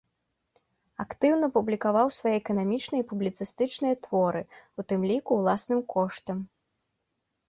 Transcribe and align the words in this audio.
Актыўна 1.03 1.47
публікаваў 1.57 2.07
свае 2.15 2.31
эканамічныя 2.41 3.01
і 3.05 3.05
публіцыстычныя 3.11 3.95
творы, 4.05 4.41
у 4.79 4.87
тым 4.93 5.05
ліку 5.13 5.31
ўласным 5.43 5.81
коштам. 5.95 6.37